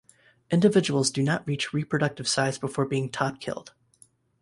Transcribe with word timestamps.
Individuals 0.49 1.11
do 1.11 1.21
not 1.21 1.45
reach 1.47 1.73
reproductive 1.73 2.27
size 2.27 2.57
before 2.57 2.87
being 2.87 3.07
top-killed. 3.07 3.71